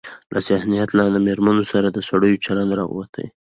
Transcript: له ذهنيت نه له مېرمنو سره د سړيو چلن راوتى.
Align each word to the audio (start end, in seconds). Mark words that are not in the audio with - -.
له 0.33 0.39
ذهنيت 0.49 0.89
نه 0.97 1.05
له 1.13 1.19
مېرمنو 1.27 1.63
سره 1.71 1.87
د 1.91 1.97
سړيو 2.09 2.41
چلن 2.45 2.67
راوتى. 2.79 3.25